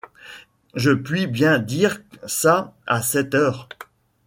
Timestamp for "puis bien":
0.89-1.59